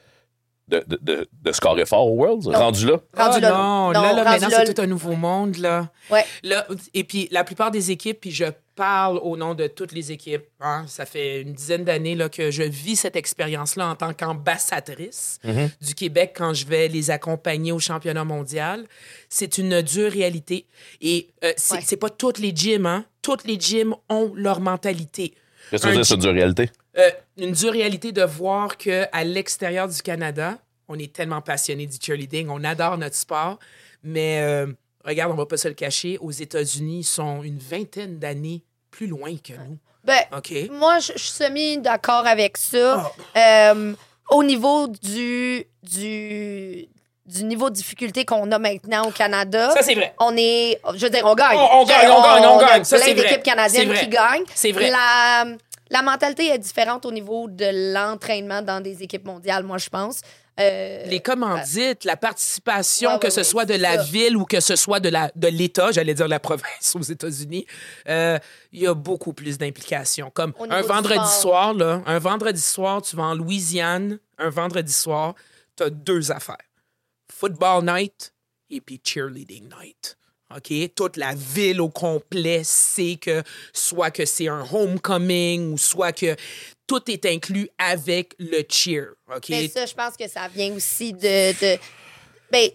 [0.70, 2.46] de, de, de, de scorer fort aux Worlds?
[2.48, 2.92] Rendu là?
[3.16, 5.90] Rendu Ah là, non, non, là, là, maintenant, c'est tout un nouveau monde, là.
[6.10, 6.24] Ouais.
[6.42, 8.44] Là, et puis, la plupart des équipes, puis je
[8.76, 12.50] parle au nom de toutes les équipes, hein, ça fait une dizaine d'années là, que
[12.50, 15.38] je vis cette expérience-là en tant qu'ambassadrice
[15.82, 18.86] du Québec quand je vais les accompagner au championnat mondial.
[19.28, 20.66] C'est une dure réalité.
[21.02, 21.80] Et euh, c'est Ouais.
[21.84, 23.04] c'est pas toutes les gyms, hein.
[23.22, 25.34] Toutes les gyms ont leur mentalité.
[25.70, 26.70] Qu'est-ce que c'est une réalité?
[27.00, 30.58] Euh, une dure réalité de voir que à l'extérieur du Canada,
[30.88, 33.58] on est tellement passionné du cheerleading, on adore notre sport,
[34.02, 34.66] mais euh,
[35.04, 39.06] regarde, on va pas se le cacher, aux États-Unis, ils sont une vingtaine d'années plus
[39.06, 39.78] loin que nous.
[40.04, 40.20] Ben?
[40.70, 43.12] Moi, je suis semi d'accord avec ça.
[43.34, 43.72] Ah.
[43.72, 43.92] Euh,
[44.30, 46.88] au niveau du, du,
[47.26, 50.14] du niveau de difficulté qu'on a maintenant au Canada, Ça, c'est vrai.
[50.18, 50.80] on est.
[50.94, 51.56] Je veux dire, on gagne.
[51.58, 52.84] On- on gagne, on gagne, on gagne.
[52.84, 53.22] Ça, c'est vrai.
[53.24, 54.44] d'équipes canadiennes qui gagnent.
[54.54, 54.90] C'est vrai.
[54.90, 55.44] La,
[55.90, 60.20] la mentalité est différente au niveau de l'entraînement dans des équipes mondiales, moi, je pense.
[60.58, 64.02] Euh, Les commandites, la participation, Ouais, que ouais, ce ouais, soit de la ça.
[64.02, 67.66] ville ou que ce soit de la de l'État, j'allais dire la province aux États-Unis,
[68.08, 68.38] euh,
[68.72, 70.30] il y a beaucoup plus d'implication.
[70.30, 75.34] Comme un vendredi soir, là, un vendredi soir, tu vas en Louisiane, un vendredi soir,
[75.76, 76.56] tu as deux affaires.
[77.32, 78.34] Football night
[78.68, 80.16] et puis cheerleading night.
[80.56, 80.72] OK?
[80.94, 86.34] Toute la ville au complet sait que soit que c'est un homecoming ou soit que
[86.86, 89.10] tout est inclus avec le cheer.
[89.34, 89.44] OK?
[89.50, 91.52] Mais ça, je pense que ça vient aussi de.
[91.52, 91.78] de
[92.50, 92.68] ben,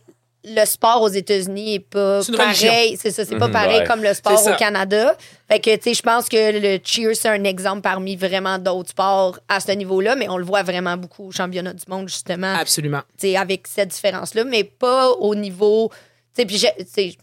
[0.48, 2.98] le sport aux États-Unis est pas pareil.
[3.02, 3.88] C'est ça, c'est pas Mhm, pareil ouais.
[3.88, 5.18] comme le sport au Canada.
[5.50, 8.92] Fait que, tu sais, je pense que le cheer, c'est un exemple parmi vraiment d'autres
[8.92, 12.54] sports à ce niveau-là, mais on le voit vraiment beaucoup au championnat du monde, justement,
[12.56, 13.02] Absolument.
[13.18, 15.90] tu sais, avec cette différence-là, mais pas au niveau.
[15.92, 17.18] Tu sais, puis j'ai- tu sais, je-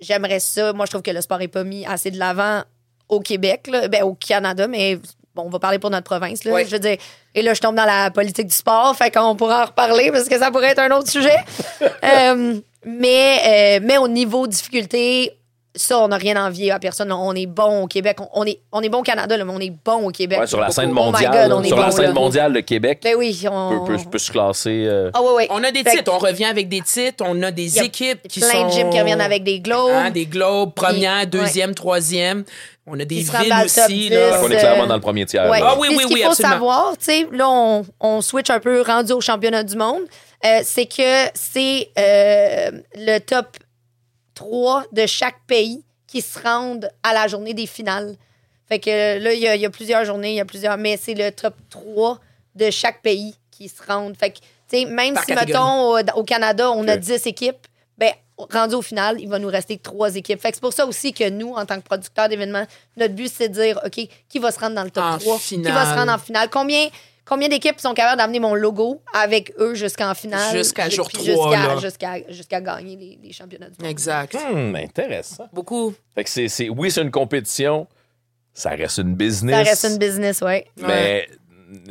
[0.00, 0.72] j'aimerais ça.
[0.72, 2.62] Moi, je trouve que le sport n'est pas mis assez de l'avant
[3.08, 3.88] au Québec, là.
[3.88, 4.96] Ben, au Canada, mais
[5.34, 6.44] bon, on va parler pour notre province.
[6.44, 6.64] Là.
[6.64, 6.98] Je veux dire,
[7.34, 10.28] et là, je tombe dans la politique du sport, fait qu'on pourra en reparler parce
[10.28, 11.38] que ça pourrait être un autre sujet.
[12.04, 15.37] Euh, mais, euh, mais au niveau difficulté,
[15.78, 17.10] ça, on n'a rien à envier à personne.
[17.12, 18.18] On est bon au Québec.
[18.20, 20.40] On, on est, on est bon au Canada, là, mais on est bon au Québec.
[20.40, 22.12] Ouais, sur la scène Oh my mondiale, God, on est sur bon, la scène là.
[22.12, 23.84] mondiale, le Québec Ben oui, on...
[23.86, 24.84] peut, peut- peut se classer.
[24.86, 25.46] euh, Ah ouais, ouais.
[25.50, 27.80] On a des Fait que- titres, on revient avec des titres, on a des y
[27.80, 28.66] a équipes qui plein sont...
[28.66, 29.90] de gyms qui reviennent avec des globes.
[29.92, 32.44] Hein, des globes, première, deuxième, troisième.
[32.90, 34.08] On a des villes aussi.
[34.08, 34.10] 10.
[34.10, 34.40] Là.
[34.42, 35.48] On est euh, clairement dans le premier tiers.
[35.50, 35.60] Ouais.
[35.62, 36.54] Ah oui, oui, ce qu'il faut absolument.
[36.54, 40.00] savoir, tu sais, là, on, on switch un peu rendu au championnat du monde,
[40.46, 43.46] euh, c'est que c'est euh, le top
[44.38, 48.14] 3 de chaque pays qui se rendent à la journée des finales.
[48.68, 50.76] Fait que là, il y, a- il y a plusieurs journées, il y a plusieurs,
[50.76, 52.18] mais c'est le top 3
[52.54, 54.16] de chaque pays qui se rendent.
[54.16, 54.44] Fait que, tu
[54.78, 55.52] sais, même Par si, catégorie.
[55.64, 57.00] mettons, au, au Canada, on a Ok.
[57.00, 60.40] 10 équipes, ben, rendu au final, il va nous rester trois équipes.
[60.40, 63.30] Fait que c'est pour ça aussi que nous, en tant que producteurs d'événements, notre but,
[63.34, 65.38] c'est de dire, OK, qui va se rendre dans le top En 3?
[65.38, 65.66] finale.
[65.66, 66.48] Qui va se rendre en finale?
[66.50, 66.88] Combien,
[67.28, 70.56] combien d'équipes sont capables d'amener mon logo avec eux jusqu'en finale?
[70.56, 71.80] Jusqu'à jour puis 3, jusqu'à- là.
[71.80, 73.90] Jusqu'à jusqu'à gagner les, les championnats du monde.
[73.90, 74.34] Exact.
[74.34, 75.48] Hmm, intéressant.
[75.52, 75.94] Beaucoup.
[76.14, 77.86] Fait que c'est, c'est- oui, c'est une compétition.
[78.54, 79.64] Ça reste une business.
[79.64, 80.66] Ça reste une business, ouais.
[80.78, 81.28] Mais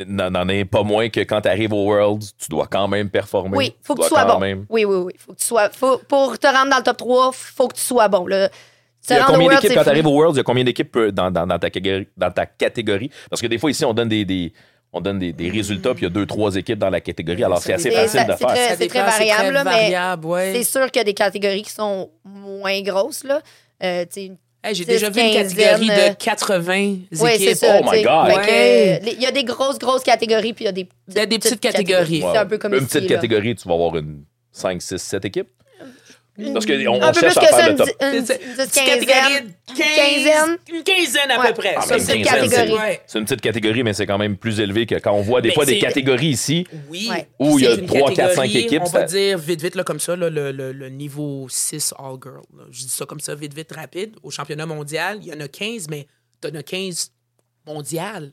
[0.07, 3.09] n'en n'en est pas moins que quand tu arrives au Worlds, tu dois quand même
[3.09, 3.55] performer.
[3.57, 4.39] Oui, faut que tu sois quand bon.
[4.39, 5.13] même- Oui, oui, oui.
[5.17, 7.81] Faut que tu sois, faut- pour te rendre dans le top 3, faut que tu
[7.81, 8.25] sois bon.
[8.25, 8.49] Là.
[8.99, 10.33] Se Il y a combien World, d'équipes quand tu arrives au Worlds?
[10.35, 13.11] Il y a combien d'équipes dans, dans, dans ta catégorie, dans ta catégorie?
[13.29, 14.51] Parce que des fois, ici, on donne des, des-
[14.93, 17.43] on donne des, des résultats, puis il y a deux, trois équipes dans la catégorie.
[17.43, 18.47] Alors, c'est assez facile ça- de c'est faire.
[18.47, 20.53] très- Ça c'est dépend, variable, là, mais ouais.
[20.55, 23.23] C'est sûr qu'il y a des catégories qui sont moins grosses.
[23.23, 23.41] Là.
[23.83, 24.05] Euh,
[24.63, 27.53] Hey, J'ai 10, déjà vu une catégorie euh, de 80 Oui, équipes.
[27.55, 27.79] ça.
[27.79, 28.01] Oh my.
[28.01, 28.27] God.
[28.27, 28.99] Ouais.
[29.05, 31.37] euh, Il y a des grosses, grosses catégories, puis il y a des a des
[31.39, 32.21] petites catégories.
[32.21, 33.15] C'est un peu comme Une ici, petite là.
[33.17, 35.47] catégorie, tu vas avoir une 5, 6, 7 équipes.
[36.53, 37.87] Parce qu'on on, Un peu plus cherche à que faire ça, le une, top.
[37.89, 38.25] une,
[38.83, 39.45] catégorie quinzaine.
[39.47, 40.57] de 15, Quinzaine.
[40.71, 41.73] Une quinzaine à peu près.
[41.77, 42.97] Ah, c'est une catégorie.
[43.07, 45.51] c'est- une petite catégorie, mais c'est quand même plus élevé que quand on voit des
[45.51, 46.67] fois des catégories ici.
[46.89, 49.61] Où il y a C'est une trois, quatre, cinq catégorie, équipes, On va dire vite,
[49.63, 52.41] vite, là, comme ça, le, niveau 6 All-Girl.
[52.69, 54.15] Je dis ça comme ça, vite, vite, rapide.
[54.21, 56.05] Au championnat mondial, il y en a 15, mais
[56.41, 57.11] tu en as 15
[57.65, 58.31] mondiales.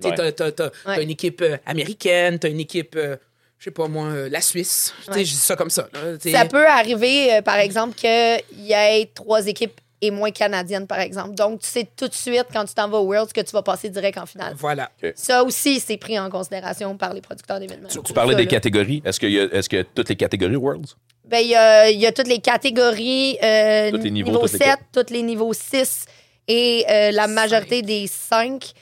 [0.00, 0.16] Tu Ouais.
[0.16, 1.02] sais, t'as- t'as- t'as Ouais.
[1.04, 3.16] une équipe euh, américaine, tu as une équipe, euh,
[3.62, 4.92] je sais pas moi, euh, la Suisse.
[5.04, 5.24] Tu Ouais.
[5.24, 5.86] Je dis ça comme ça.
[5.92, 6.18] là.
[6.20, 8.10] Tu Ça peut arriver, euh, par exemple, qu'il
[8.58, 11.34] y ait trois équipes et moins canadiennes, par exemple.
[11.34, 13.62] Donc, tu sais tout de suite, quand tu t'en vas au Worlds, que tu vas
[13.62, 14.54] passer direct en finale.
[14.58, 14.90] Voilà.
[15.14, 17.88] Ça aussi, c'est pris en considération par les producteurs d'événements.
[17.88, 18.50] Tu parlais Ça, des là.
[18.50, 19.00] catégories.
[19.04, 20.96] Est-ce qu'il y y a toutes les catégories Worlds?
[21.24, 24.40] Ben, il y a, il y a toutes les catégories, euh, Tous les niveaux, niveau
[24.42, 26.06] toutes les 7, tous les niveaux 6
[26.48, 28.72] et euh, la majorité des 5.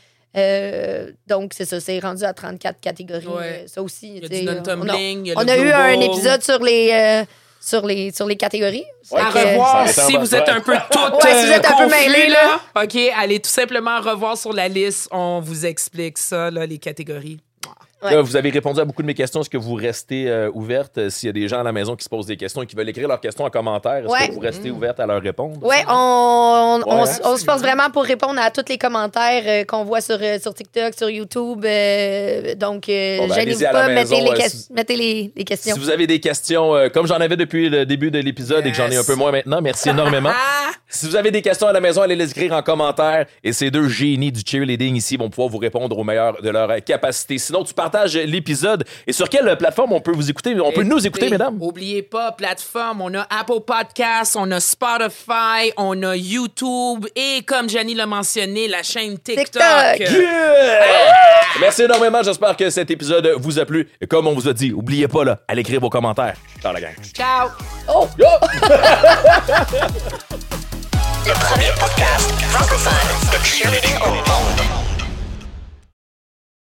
[1.27, 3.27] Donc, c'est ça, c'est rendu à 34 catégories.
[3.27, 3.63] Ouais.
[3.65, 4.17] Euh, Ça aussi.
[4.17, 6.91] Il y a du non-tumbling, il y a On a eu un épisode sur les,
[6.93, 7.25] euh,
[7.61, 8.85] sur les, sur les catégories.
[9.11, 9.21] Ouais.
[9.21, 11.89] À revoir Ça si vous êtes un peu Ouais, si vous euh, êtes un peu
[11.89, 12.61] là.
[12.83, 15.09] OK, allez tout simplement revoir sur la liste.
[15.11, 17.41] On vous explique ça, là, les catégories.
[18.03, 18.15] Ouais.
[18.15, 19.41] Là, vous avez répondu à beaucoup de mes questions.
[19.43, 21.97] Est-ce que vous restez euh, ouverte euh, s'il y a des gens à la maison
[21.97, 23.97] qui se posent des questions et qui veulent écrire leurs questions en commentaire?
[23.99, 24.29] Est-ce Ouais.
[24.29, 25.59] que vous restez ouverte à leur répondre?
[25.63, 29.43] Oui, on, on, Ouais, s- on se force vraiment pour répondre à tous les commentaires
[29.47, 31.65] euh, qu'on voit sur, euh, sur TikTok, sur YouTube.
[31.65, 35.33] euh, donc, euh, Bon, ben, gênez-vous pas, maison, mettez, les, euh, ques- si- mettez les,
[35.37, 35.75] les questions.
[35.75, 38.71] Si vous avez des questions, euh, comme j'en avais depuis le début de l'épisode et
[38.71, 40.31] que j'en ai un peu moins maintenant, merci énormément.
[40.63, 40.71] Ah!
[40.93, 43.71] Si vous avez des questions à la maison, allez les écrire en commentaire et ces
[43.71, 47.39] deux génies du cheerleading ici vont pouvoir vous répondre au meilleur de leur euh, capacité.
[47.39, 47.73] Sinon, tu
[48.27, 50.59] l'épisode et sur quelle plateforme on peut vous écouter?
[50.61, 51.57] On peut nous écouter, mesdames?
[51.61, 57.69] Oubliez pas, plateforme, on a Apple Podcasts, on a Spotify, on a YouTube et, comme
[57.69, 59.45] Jenny l'a mentionné, la chaîne TikTok.
[59.45, 60.01] TikTok.
[60.01, 61.13] Yeah!
[61.61, 62.23] Merci énormément.
[62.23, 63.89] J'espère que cet épisode vous a plu.
[64.01, 66.35] Et comme on vous a dit, oubliez pas là, allez écrire vos commentaires.
[66.63, 66.95] Ciao la gang.
[67.15, 67.49] Ciao!
[68.19, 68.25] Yo!
[71.27, 74.80] Le premier podcast francophone de cheerleading au monde.